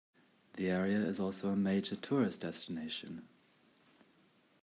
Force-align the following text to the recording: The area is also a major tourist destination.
The 0.53 0.67
area 0.71 0.97
is 0.97 1.19
also 1.19 1.49
a 1.49 1.55
major 1.55 1.95
tourist 1.95 2.41
destination. 2.41 3.27